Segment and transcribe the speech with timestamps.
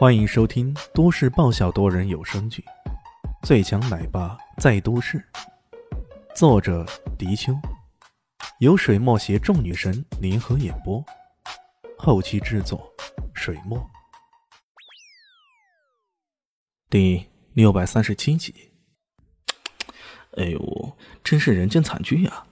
[0.00, 2.64] 欢迎收听都市爆笑多人有声剧
[3.46, 5.18] 《最强奶爸在都市》，
[6.34, 6.86] 作者：
[7.18, 7.52] 迪秋，
[8.60, 11.04] 由水墨携众女神联合演播，
[11.98, 12.90] 后期制作：
[13.34, 13.78] 水墨。
[16.88, 18.54] 第六百三十七集。
[20.38, 22.46] 哎呦，真是人间惨剧啊！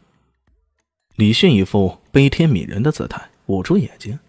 [1.17, 4.21] 李迅一副悲天悯人的姿态，捂住眼睛。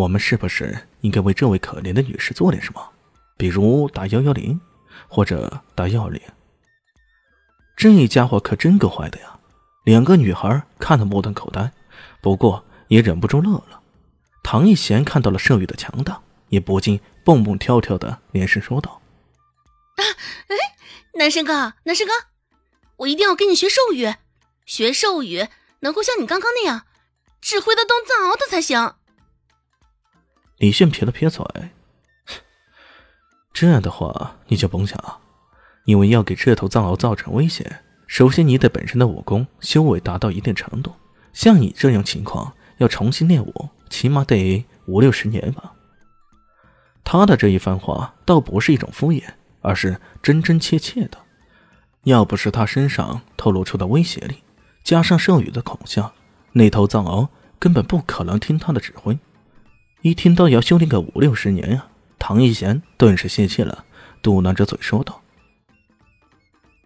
[0.00, 2.80] 我们是不是应该为这位可怜的女士做点什么？
[3.36, 4.58] 比如打幺幺零，
[5.08, 6.22] 或者打幺二零？
[7.76, 9.38] 这家伙可真够坏的呀！
[9.84, 11.70] 两个女孩看得目瞪口呆，
[12.22, 13.82] 不过也忍不住乐了。
[14.42, 19.02] 唐艺贤看到了盛宇的强大，也不禁蹦蹦跳跳的连声说道
[20.00, 20.02] ：“啊，
[20.48, 20.56] 哎，
[21.18, 22.12] 男神哥，男神哥，
[22.96, 24.14] 我一定要跟你学兽语，
[24.64, 25.46] 学兽语
[25.80, 26.86] 能够像你刚刚那样，
[27.42, 28.94] 指挥得动藏獒的才行。”
[30.60, 31.42] 李炫撇了撇嘴
[33.50, 35.18] ：“这样的话你就甭想了，
[35.86, 40.92] 因为要给这头藏獒造成威胁，首先你得本身的武功修为达到一定程度。
[41.32, 45.72] 像你这样情况，要重新练武，起码得五六十年吧。”
[47.02, 49.24] 他的这一番话倒不是一种敷衍，
[49.62, 51.16] 而是真真切切的。
[52.02, 54.42] 要不是他身上透露出的威胁力，
[54.84, 56.12] 加上圣宇的恐吓，
[56.52, 59.18] 那头藏獒根本不可能听他的指挥。
[60.02, 61.86] 一听到要修炼个五六十年呀，
[62.18, 63.84] 唐一贤顿时泄气了，
[64.22, 65.20] 嘟囔着嘴说道：“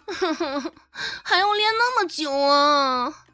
[0.11, 3.27] 还要练那么久啊？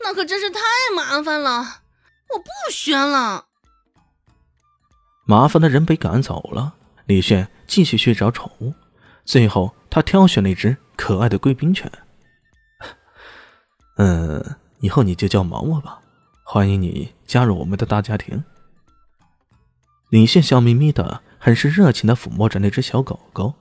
[0.00, 0.60] 那可真是太
[0.94, 1.82] 麻烦了，
[2.30, 3.46] 我不学了。”
[5.24, 6.74] 麻烦的人被赶走了，
[7.06, 8.74] 李炫继续去找宠物，
[9.24, 11.90] 最后他挑选了一只可爱的贵宾犬。
[13.98, 16.00] 嗯，以后你就叫毛毛吧，
[16.42, 18.42] 欢迎你加入我们的大家庭。
[20.10, 23.54] 李现笑眯眯的，很是热情的抚摸着那只小狗狗。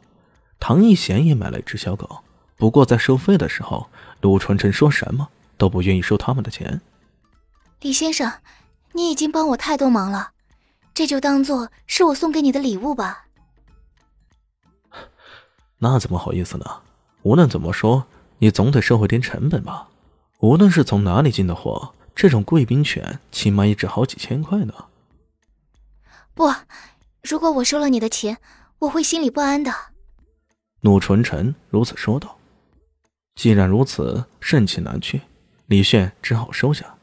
[0.59, 2.23] 唐艺贤也买了一只小狗，
[2.55, 3.89] 不过在收费的时候，
[4.21, 5.27] 陆纯纯说什么
[5.57, 6.79] 都不愿意收他们的钱。
[7.81, 8.31] 李先生，
[8.93, 10.31] 你已经帮我太多忙了，
[10.93, 13.25] 这就当做是我送给你的礼物吧。
[15.79, 16.65] 那怎么好意思呢？
[17.23, 18.07] 无论怎么说，
[18.39, 19.89] 你总得收回点成本吧。
[20.39, 24.73] 无论是从哪里进的货，这种贵宾犬起码也值好几千块呢。
[26.37, 26.53] 不，
[27.23, 28.37] 如果我收了你的钱，
[28.77, 29.73] 我会心里不安的。
[30.81, 32.37] 陆纯纯如此说道。
[33.33, 35.19] 既然如此，盛情难却，
[35.65, 36.95] 李炫只好收下。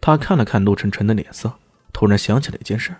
[0.00, 1.52] 他看了看陆晨晨的脸色，
[1.92, 2.96] 突然想起了一件事。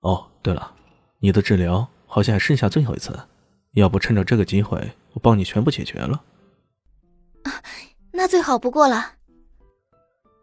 [0.00, 0.74] 哦，对了，
[1.18, 3.28] 你的治疗好像还剩下最后一次，
[3.72, 6.24] 要不趁着这个机会，我帮你全部解决了。
[7.42, 7.52] 啊，
[8.10, 9.16] 那最好不过了。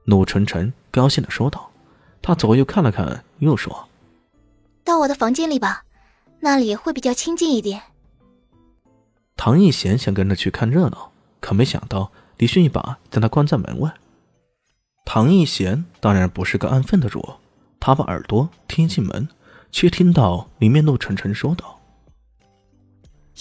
[0.04, 1.71] 陆晨晨高兴的说道。
[2.22, 3.90] 他左右看了看，又说
[4.84, 5.84] ：“到我的房间里吧，
[6.40, 7.82] 那里会比较清静一点。”
[9.36, 13.92] 唐艺贤想跟着去看热闹，可没想到李迅一把将他关在门外。
[15.04, 17.28] 唐艺贤当然不是个安分的主，
[17.80, 19.28] 他把耳朵贴进门，
[19.72, 21.82] 却听到里面陆晨晨说道：“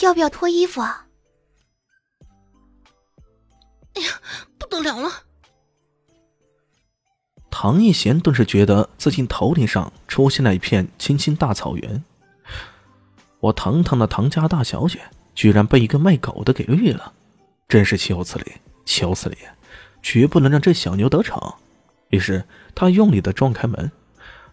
[0.01, 1.07] 要不要脱衣服啊？”
[3.95, 4.09] 哎呀，
[4.57, 5.11] 不得了了！
[7.51, 12.03] 唐一贤顿时觉得自己头顶上出现了一片青青大草原。
[13.41, 15.01] 我堂堂的唐家大小姐，
[15.35, 17.13] 居然被一个卖狗的给绿了，
[17.69, 18.53] 真是岂有此理！
[18.85, 19.37] 岂有此理！
[20.03, 21.39] 绝不能让这小牛得逞。
[22.09, 22.45] 于是
[22.75, 23.91] 他用力的撞开门，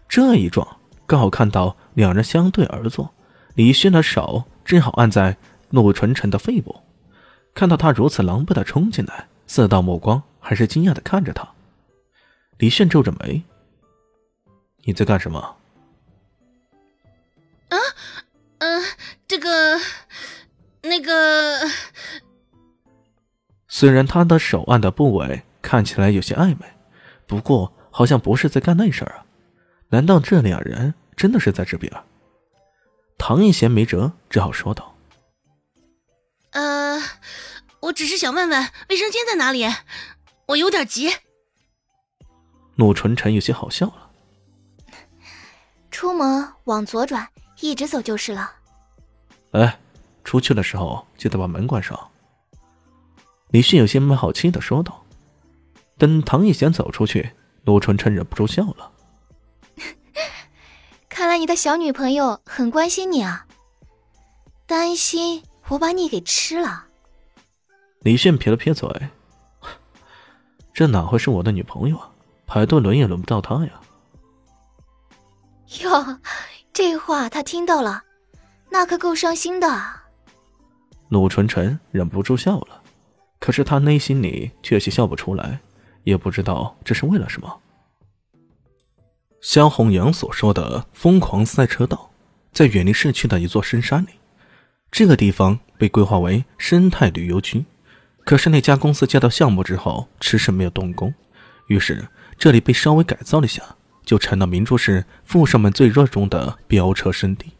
[0.08, 0.76] 这一撞
[1.06, 3.10] 刚好看到两人相对而坐，
[3.54, 5.36] 李迅的手正好按在
[5.70, 6.74] 陆纯纯的肺部。
[7.54, 11.48] 看到他如此狼狈的冲进来，四道目光还是惊讶的看着他。
[12.58, 13.42] 李炫皱着眉
[14.82, 15.38] ：“你在干什么
[17.70, 17.78] ？”“啊，
[18.58, 18.84] 嗯，
[19.28, 19.78] 这个，
[20.82, 21.60] 那个……”
[23.68, 26.66] 虽然他的手按的部位看起来有些暧昧，
[27.26, 29.24] 不过好像不是在干那事儿啊。
[29.90, 31.92] 难道这两人真的是在这边？
[33.16, 34.96] 唐一贤没辙，只好说道
[36.50, 37.00] ：“呃，
[37.80, 39.64] 我只是想问问卫生间在哪里，
[40.46, 41.12] 我有点急。”
[42.78, 44.08] 陆纯纯有些好笑了。
[45.90, 47.28] 出门往左转，
[47.60, 48.52] 一直走就是了。
[49.50, 49.80] 哎，
[50.22, 51.98] 出去的时候记得把门关上。
[53.48, 55.04] 李迅有些没好气的说道。
[55.96, 57.32] 等唐艺贤走出去，
[57.64, 58.92] 陆纯纯忍不住笑了。
[61.08, 63.48] 看来你的小女朋友很关心你啊，
[64.66, 66.86] 担心我把你给吃了。
[68.02, 68.88] 李迅撇了撇嘴，
[70.72, 72.12] 这哪会是我的女朋友啊？
[72.48, 73.80] 排队轮也轮不到他呀！
[75.82, 76.18] 哟，
[76.72, 78.02] 这话他听到了，
[78.70, 79.68] 那可够伤心的。
[81.10, 82.82] 鲁纯纯忍不住笑了，
[83.38, 85.60] 可是他内心里却是笑不出来，
[86.04, 87.60] 也不知道这是为了什么。
[89.42, 92.10] 肖红阳所说的疯狂赛车道，
[92.50, 94.08] 在远离市区的一座深山里。
[94.90, 97.66] 这个地方被规划为生态旅游区，
[98.24, 101.12] 可是那家公司接到项目之后迟迟没有动工，
[101.66, 102.08] 于是
[102.38, 103.62] 这里被稍微改造了一下，
[104.04, 107.52] 就成了明珠市富少们最热衷的飙车圣地。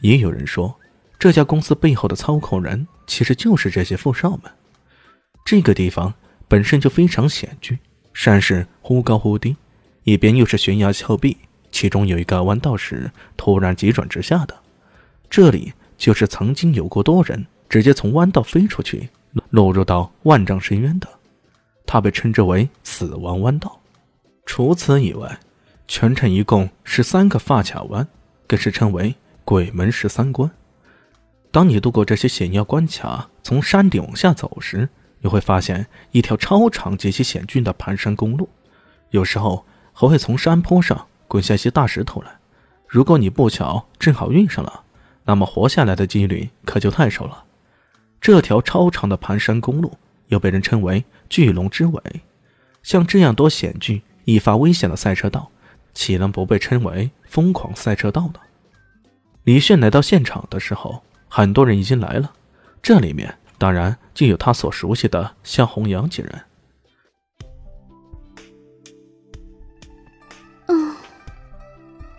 [0.00, 0.74] 也有人说，
[1.18, 4.50] 这家公司背后的操控人其实就是这些富少们。
[5.44, 6.14] 这个地方
[6.48, 7.78] 本身就非常险峻，
[8.14, 9.56] 山势忽高忽低。
[10.04, 11.36] 一边又是悬崖峭壁，
[11.70, 14.54] 其中有一个弯道时突然急转直下的，
[15.28, 19.10] 这里就是曾经有过多人直接从弯道飞出去，
[19.50, 21.08] 落入到万丈深渊的，
[21.86, 23.80] 它被称之为死亡弯道。
[24.46, 25.40] 除此以外，
[25.86, 28.06] 全程一共十三个发卡弯，
[28.46, 29.14] 更是称为
[29.44, 30.50] 鬼门十三关。
[31.50, 34.88] 当你渡过这些险要关卡，从山顶往下走时，
[35.20, 38.48] 你会发现一条超长极其险峻的盘山公路，
[39.10, 39.64] 有时候。
[39.96, 42.38] 还会从山坡上滚下些大石头来，
[42.88, 44.82] 如果你不巧正好遇上了，
[45.24, 47.44] 那么活下来的几率可就太少了。
[48.20, 52.02] 这条超长的盘山公路又被人称为“巨龙之尾”，
[52.82, 55.50] 像这样多险峻、一发危险的赛车道，
[55.92, 58.40] 岂能不被称为“疯狂赛车道”呢？
[59.44, 62.32] 李炫来到现场的时候，很多人已经来了，
[62.82, 66.42] 这里面当然就有他所熟悉的夏红阳几人。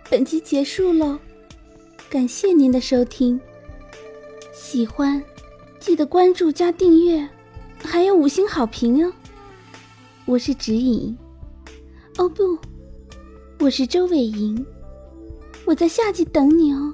[0.08, 1.20] 本集结束喽，
[2.10, 3.38] 感谢您的收听。
[4.54, 5.22] 喜欢
[5.80, 7.28] 记得关注加订阅，
[7.84, 9.12] 还有五星好评哦。
[10.26, 11.18] 我是指引，
[12.18, 12.58] 哦不，
[13.60, 14.66] 我是周伟莹，
[15.66, 16.94] 我在夏季等你哦。